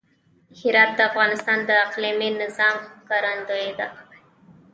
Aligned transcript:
هرات 0.59 0.91
د 0.95 0.99
افغانستان 1.09 1.59
د 1.65 1.69
اقلیمي 1.85 2.29
نظام 2.41 2.75
ښکارندوی 2.93 3.69
ده. 3.79 3.87